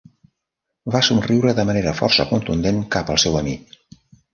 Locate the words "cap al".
2.97-3.25